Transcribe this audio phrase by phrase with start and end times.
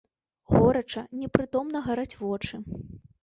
[0.53, 2.55] Горача, непрытомна гараць вочы.